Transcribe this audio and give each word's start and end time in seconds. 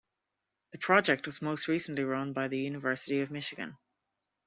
The 0.71 0.79
project 0.79 1.27
was 1.27 1.43
most 1.43 1.67
recently 1.67 2.03
run 2.03 2.33
by 2.33 2.47
the 2.47 2.57
University 2.57 3.19
of 3.21 3.29
Michigan. 3.29 3.77